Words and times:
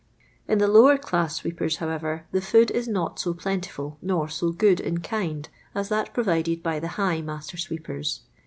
In 0.47 0.57
the 0.57 0.67
lower 0.67 0.97
class 0.97 1.35
sweepers, 1.35 1.75
however, 1.75 2.25
the 2.31 2.41
food 2.41 2.71
is 2.71 2.87
not 2.87 3.19
so 3.19 3.35
plentiful 3.35 3.99
nor 4.01 4.29
so 4.29 4.49
good 4.51 4.79
in 4.79 5.01
kind 5.01 5.47
as 5.75 5.89
that 5.89 6.11
pro 6.11 6.23
vided 6.23 6.63
by 6.63 6.79
the 6.79 6.87
high 6.97 7.21
master 7.21 7.55
sweepers. 7.55 8.21